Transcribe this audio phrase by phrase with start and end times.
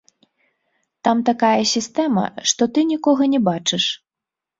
[1.07, 3.85] Там такая сістэма, што ты нікога не бачыш.